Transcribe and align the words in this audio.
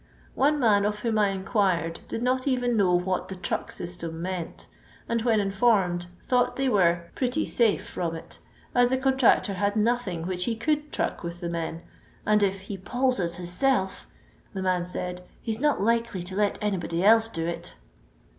One 0.33 0.59
man 0.59 0.83
of 0.83 1.01
whom 1.01 1.19
I 1.19 1.27
inquired 1.27 1.99
did 2.07 2.23
not 2.23 2.47
even 2.47 2.75
know 2.75 2.95
what 2.95 3.27
the" 3.27 3.35
truck 3.45 3.71
system 3.71 4.19
meant; 4.19 4.65
and 5.07 5.21
when 5.21 5.39
informed, 5.39 6.07
thought 6.23 6.55
they 6.55 6.67
were" 6.67 7.03
pretty 7.15 7.45
safe" 7.45 7.87
from 7.91 8.15
it, 8.15 8.39
as 8.73 8.89
the 8.89 8.97
contractor 8.97 9.53
had 9.53 9.75
nothing 9.75 10.25
which 10.25 10.45
he 10.45 10.57
eoiUd 10.57 10.89
truck 10.89 11.21
with 11.23 11.39
the 11.39 11.49
men, 11.49 11.83
and 12.25 12.41
if 12.41 12.61
*' 12.61 12.61
he 12.61 12.79
polls 12.79 13.19
us 13.19 13.37
hiaself," 13.37 14.05
the 14.55 14.63
man 14.63 14.85
said, 14.85 15.21
'*he's 15.39 15.59
not 15.61 15.83
likely 15.83 16.23
to 16.23 16.35
let 16.35 16.57
anybody 16.63 17.03
else 17.03 17.27
do 17.29 17.45
it." 17.45 17.75